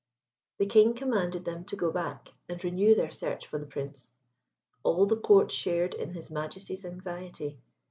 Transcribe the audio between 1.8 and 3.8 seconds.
back and renew their search for the